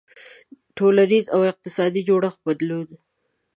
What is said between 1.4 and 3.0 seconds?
اقتصادي جوړښت بدلون.